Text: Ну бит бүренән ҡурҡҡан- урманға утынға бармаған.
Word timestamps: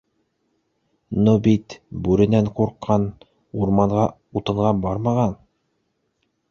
Ну 1.27 1.35
бит 1.47 1.75
бүренән 2.07 2.49
ҡурҡҡан- 2.61 3.07
урманға 3.61 4.09
утынға 4.41 4.75
бармаған. 4.87 5.39